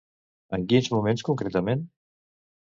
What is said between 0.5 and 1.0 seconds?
En quins